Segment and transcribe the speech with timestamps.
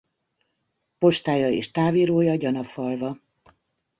[0.97, 3.17] Postája és távírója Gyanafalva.